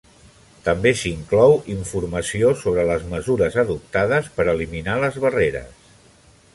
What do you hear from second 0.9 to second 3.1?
s'inclou informació sobre les